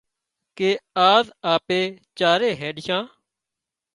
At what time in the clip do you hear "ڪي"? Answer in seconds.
0.57-0.69